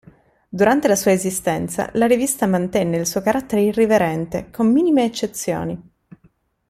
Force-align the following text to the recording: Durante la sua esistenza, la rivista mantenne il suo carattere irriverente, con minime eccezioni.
Durante 0.49 0.87
la 0.87 0.95
sua 0.95 1.11
esistenza, 1.11 1.91
la 1.93 2.07
rivista 2.07 2.47
mantenne 2.47 2.97
il 2.97 3.05
suo 3.05 3.21
carattere 3.21 3.61
irriverente, 3.61 4.49
con 4.49 4.65
minime 4.71 5.03
eccezioni. 5.05 5.79